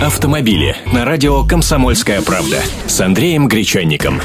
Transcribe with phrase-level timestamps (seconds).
[0.00, 4.20] Автомобили на радио «Комсомольская правда» с Андреем Гречанником.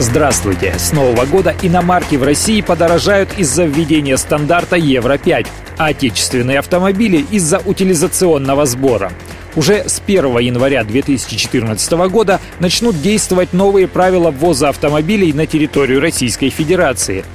[0.00, 0.74] Здравствуйте!
[0.76, 5.46] С Нового года иномарки в России подорожают из-за введения стандарта Евро-5,
[5.78, 9.12] а отечественные автомобили из-за утилизационного сбора.
[9.54, 16.50] Уже с 1 января 2014 года начнут действовать новые правила ввоза автомобилей на территорию Российской
[16.50, 17.24] Федерации–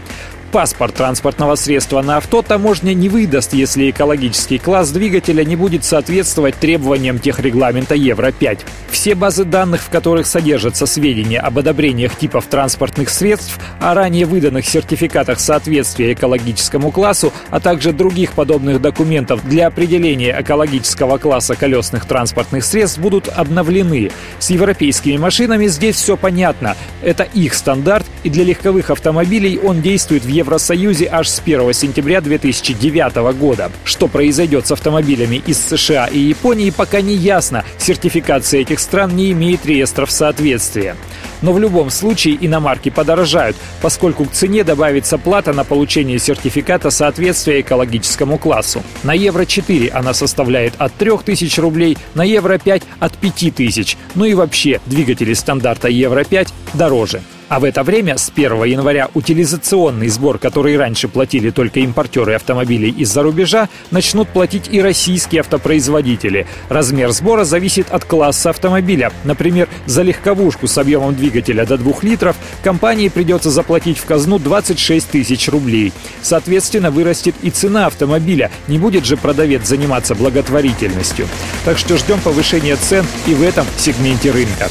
[0.53, 6.53] паспорт транспортного средства на авто таможня не выдаст, если экологический класс двигателя не будет соответствовать
[6.53, 8.59] требованиям техрегламента Евро-5.
[8.91, 14.67] Все базы данных, в которых содержатся сведения об одобрениях типов транспортных средств, о ранее выданных
[14.67, 22.63] сертификатах соответствия экологическому классу, а также других подобных документов для определения экологического класса колесных транспортных
[22.63, 24.11] средств будут обновлены.
[24.37, 26.77] С европейскими машинами здесь все понятно.
[27.01, 32.19] Это их стандарт, и для легковых автомобилей он действует в Евросоюзе аж с 1 сентября
[32.19, 33.71] 2009 года.
[33.85, 37.63] Что произойдет с автомобилями из США и Японии, пока не ясно.
[37.77, 40.97] Сертификация этих стран не имеет реестров соответствия.
[41.41, 47.61] Но в любом случае иномарки подорожают, поскольку к цене добавится плата на получение сертификата соответствия
[47.61, 48.83] экологическому классу.
[49.03, 53.97] На Евро-4 она составляет от 3000 рублей, на Евро-5 от 5000.
[54.15, 57.21] Ну и вообще, двигатели стандарта Евро-5 дороже.
[57.53, 62.89] А в это время, с 1 января, утилизационный сбор, который раньше платили только импортеры автомобилей
[62.89, 66.47] из-за рубежа, начнут платить и российские автопроизводители.
[66.69, 69.11] Размер сбора зависит от класса автомобиля.
[69.23, 75.11] Например, за легковушку с объемом двигателя до 2 литров компании придется заплатить в казну 26
[75.11, 75.93] тысяч рублей.
[76.23, 78.49] Соответственно, вырастет и цена автомобиля.
[78.67, 81.27] Не будет же продавец заниматься благотворительностью.
[81.65, 84.69] Так что ждем повышения цен и в этом сегменте рынка.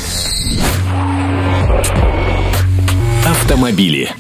[3.43, 4.15] Автомобили.